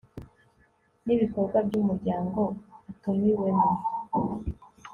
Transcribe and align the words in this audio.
n 1.05 1.07
ibikorwa 1.15 1.57
by 1.67 1.73
umuryango 1.81 2.41
atumiwemo 2.91 3.71